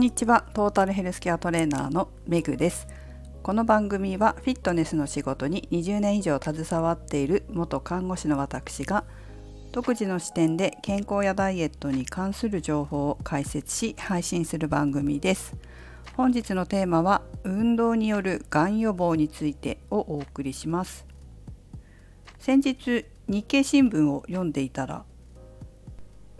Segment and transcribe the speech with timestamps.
[0.00, 0.46] んにちは。
[0.54, 2.88] トータルヘルスケアトレーナーのメグです。
[3.42, 9.04] この番組はフィットネスの仕事に20年以上携わっている元看護師の私が
[9.72, 15.54] 独自の視点で健康やダイエットに関する情報を解説し配信する番組です。
[16.16, 21.04] 本日のテーマは運動によるがん予防についてをお送りします。
[22.38, 25.04] 先日日経新聞を読んでいたら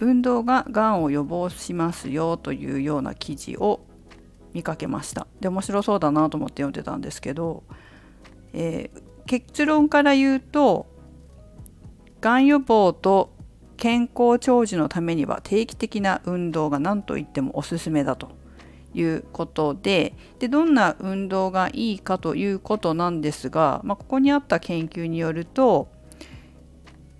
[0.00, 3.80] 運動ががんを予防しますよというような記事を
[4.52, 5.26] 見かけました。
[5.40, 7.64] で面白そうだなと思って読んでたんですけど、
[8.52, 10.86] えー、結論から言うと
[12.20, 13.34] がん予防と
[13.76, 18.30] 健康長寿のためには定期的な運動が何といってもおすすめだと
[18.94, 25.88] いうことででどんな運動がいいかということなんですが、まあ、ここにあった研究によると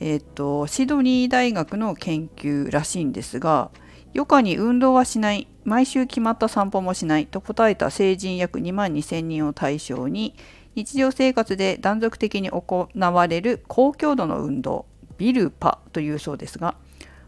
[0.00, 3.70] えーと、シドニー大学の研究らしいんですが
[4.14, 10.34] 余暇に運動はしない毎週決まった散歩もしないと答えた成人約2万2000人を対象に
[10.74, 14.86] 日常生活で断続的に行われる高強度の運動
[15.18, 16.74] ビルパというそうですが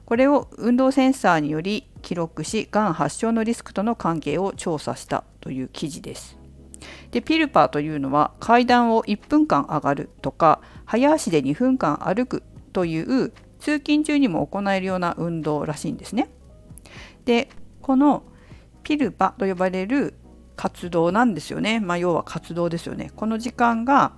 [0.06, 6.38] これを運動センサーにより記録しがん発症のリスクとの関係を調査したという記事です。
[7.12, 12.42] でピルパというのは階段を1分間上がるとか早足で2分間歩く
[12.72, 16.28] という通勤中にも行えるような運動らしいんですね。
[17.24, 17.48] で
[17.80, 18.24] この
[18.82, 20.14] ピルパと呼ばれる
[20.56, 23.10] 活動なんですよね、まあ、要は活動ですよね。
[23.14, 24.12] この時間が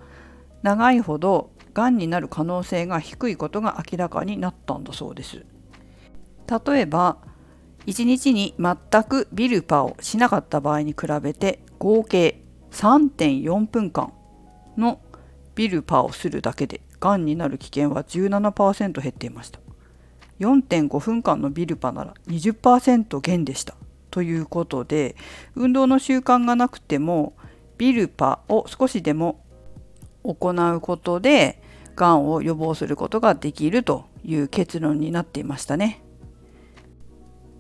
[0.63, 5.45] 長いほどがんになる可能性が低いことが明らかになったんだそうです。
[6.67, 7.19] 例えば
[7.87, 14.13] 1日に全くビルパをしなかった場合に比べて合計3.4分間
[14.77, 15.01] の
[15.55, 19.61] ビルパをするだけでがんになる危険は17%減っていました
[20.41, 23.75] 4.5分間のビルパなら20%減でした
[24.11, 25.15] ということで
[25.55, 27.35] 運動の習慣がなくても
[27.77, 29.45] ビルパを少しでも
[30.23, 31.61] 行うことで
[31.95, 36.03] がんを予防することができるという結論になっていましたね。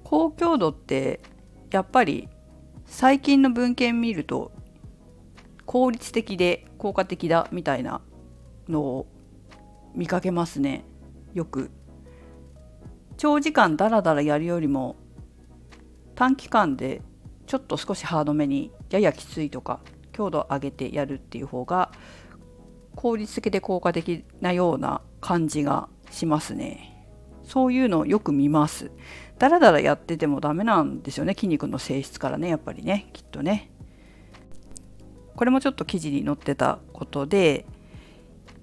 [0.02, 1.20] 高強度って
[1.70, 2.28] やっぱり
[2.86, 4.52] 最近の文献見ると
[5.66, 8.00] 効率的で効果的だみたいな
[8.68, 9.06] のを
[9.94, 10.84] 見かけますね。
[11.34, 11.70] よく。
[13.16, 14.96] 長時間ダラダラやるよりも
[16.14, 17.00] 短期間で
[17.46, 19.80] ちょっと少しハードめにややきついとか
[20.12, 21.92] 強度上げてやるっていう方が
[22.96, 26.90] 効率的で効果的なような感じがしますね。
[27.44, 28.90] そういうのをよく見ます。
[29.38, 33.70] だらだらやっててもダメなんですよね筋肉の性質からねやっぱりねきっとね。
[35.36, 37.66] これもちょっと記事に載ってたことで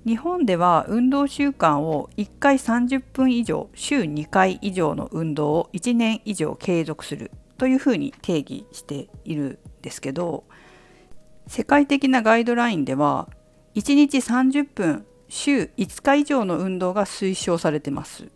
[0.06, 10.46] 日本では運動習慣を1回30分以上週2回以上の運動を1年以上継続するというふうに定義しているんですけど
[11.46, 13.30] 世界的なガイドラインでは
[13.76, 18.30] 1日30分週5日以上の運動が推奨されてます。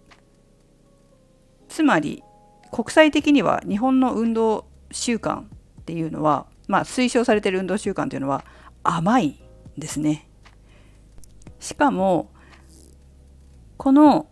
[1.68, 2.24] つまり
[2.72, 5.46] 国際的には日本の運動習慣っ
[5.86, 8.46] ていうのは、まあ、推奨されてる運動習慣というのは
[8.84, 9.36] 甘いん
[9.78, 10.30] ですね。
[11.60, 12.32] しかも
[13.78, 14.28] この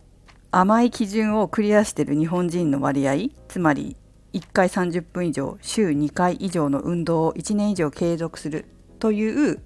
[0.50, 3.96] 甘い基準をクリアしている日本人の割合つまり
[4.32, 8.66] 1回30分以上週2回以上の運動を1年以上継続する
[8.98, 9.62] という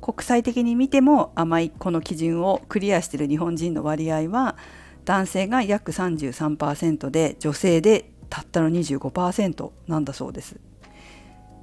[0.00, 4.56] 国際的に見ても甘いこの基準をクリアしている日本人の割合は
[5.04, 10.56] 男性が約33%で女性でたったの25%なんだそうです。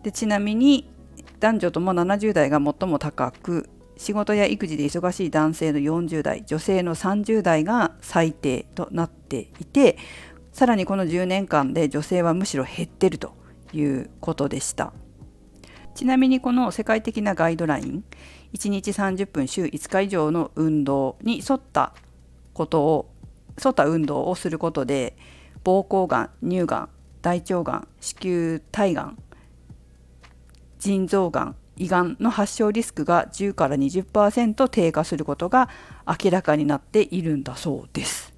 [0.03, 0.89] でちなみに
[1.39, 9.97] 男女とも70代が最も高く仕事や育児で忙しい男性の40代女性の30代が最低となっていて
[10.51, 13.33] さらにこの10年間で女性はむしろ減ってると
[13.73, 14.93] いうことでした。
[15.97, 18.03] ちなみにこの世界的なガイドライン
[18.53, 21.95] 1日30分週5日以上の運動に沿った
[22.53, 23.09] ことを
[23.63, 25.17] 沿った運動をすることで
[25.63, 26.89] 膀胱がん乳がん
[27.23, 29.17] 大腸がん子宮体がん
[30.77, 35.69] 腎臓がん胃がんの発症リスクが10から20%低下することが
[36.05, 38.33] 明らかになっているんだそうです。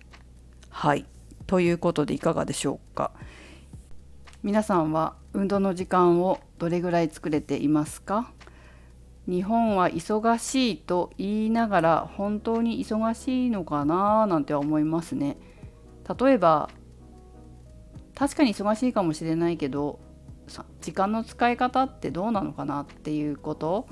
[0.69, 1.05] はい。
[1.47, 3.11] ということでいかがでしょうか。
[4.43, 8.31] 皆さんは運動の時間をどれぐらい作れていますか？
[9.27, 15.37] 日本は忙しいと言いながら本当に忙しいのかななんて思いますね。
[16.19, 16.69] 例えば
[18.15, 19.99] 確かに忙しいかもしれないけど
[20.81, 23.87] 時間の使い方ってどうなのかなっていうこと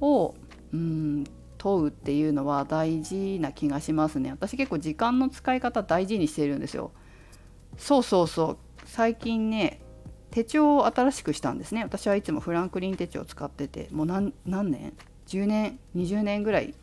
[0.00, 0.34] を
[0.72, 1.24] うん
[1.58, 4.30] 問うっていうのは大事な気がしますね。
[4.30, 6.92] 私結構時間の使い方大事にしてるんですよ。
[7.78, 8.58] そうそうそう。
[8.84, 9.80] 最近ね
[10.30, 11.82] 手帳を新しくしたんですね。
[11.84, 14.92] 私はいつもフランクリン手帳を使っててもう何何年
[15.26, 16.74] ？10年？20年ぐらい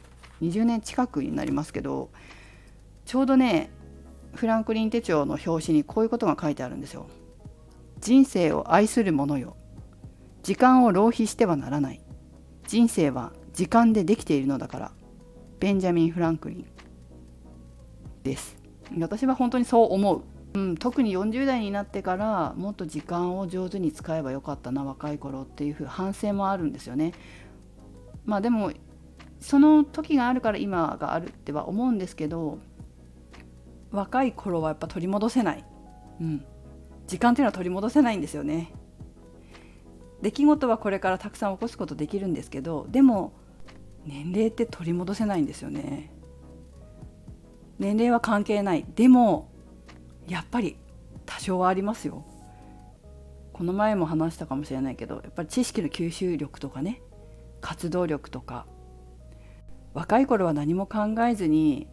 [0.42, 2.10] ？20年近くになりますけど
[3.06, 3.70] ちょうどね
[4.34, 7.08] フランクリン手帳の表紙にこういうことが書いてあるんですよ。
[8.02, 9.56] 人生を愛する者よ。
[10.44, 12.02] 時間を浪費してはならない。
[12.68, 14.92] 人生は時間でできているのだから。
[15.60, 16.66] ベンジャミン・フランクリン
[18.24, 18.58] です。
[19.00, 20.22] 私は本当にそう思う、
[20.54, 27.14] うん、特に40代になってからもっと時間を上手に使えばよかったな若い頃っていうふう反省もあるんですよね。
[28.26, 28.72] まあでも
[29.40, 32.60] その時があるから今があるっては思うんですけど
[33.92, 35.66] 若い頃はやっぱ取り戻せない、
[36.20, 36.46] うん、
[37.12, 38.72] 時間っていうのは取り戻せないんですよね。
[40.22, 43.34] 出来事はこれからたくさん起こすことできるんですけどでも
[44.06, 46.10] 年齢って取り戻せないんですよね。
[47.80, 48.86] 年齢は関係ない。
[48.96, 49.52] でも
[50.26, 50.78] やっぱり
[51.26, 52.24] 多少はありますよ。
[53.52, 57.02] この前も話したかもしれないけどやっぱり知識の吸収力とかね
[57.60, 58.66] 活動力とか
[59.94, 61.90] 若い頃は何も考えずに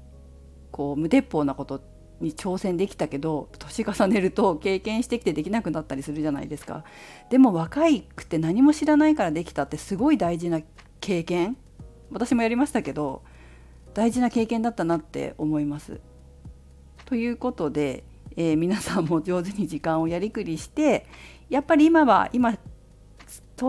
[0.71, 1.83] こう無鉄砲なこと
[2.21, 6.85] に挑戦できたけど年重ねると経験してきてできなくなったりするじゃないですか
[7.31, 10.61] でも若いくて何も知らないからできたってすごい大事な
[11.01, 11.57] 経験
[12.11, 13.23] 私もやりましたけど
[13.95, 16.01] 大事な経験だったなって思います。
[17.05, 18.05] ということで、
[18.37, 21.07] えー、皆さんも上手に時間をやりくりして
[21.49, 22.59] やっぱり今は今通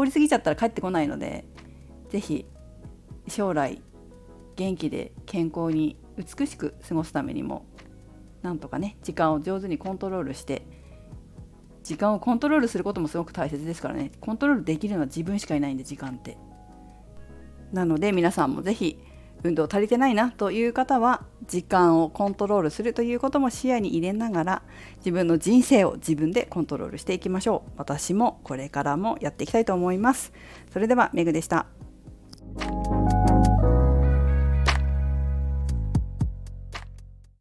[0.03, 1.45] り過ぎちゃったら帰ってこないので
[2.09, 2.45] 是非
[3.27, 3.81] 将来
[4.55, 7.65] 元気で健康に美しく過ごすためにも
[8.41, 10.63] なんとかね時間を上手にコントロールして
[11.83, 14.11] 時間をコントロールすることもすごく大切ですからね。
[14.19, 16.37] コントロールできるのは自分しかいないんで時間って。
[17.71, 18.99] なので皆さんも是非
[19.43, 24.61] 運動足りてないなという方は時間をコントロールするということも視野に入れながら
[24.97, 27.71] 自分の人生を自分でコントロールしていきましょう。
[27.77, 30.33] 私もこれからもやっていきたいと思います。
[30.71, 31.78] それではメグでした。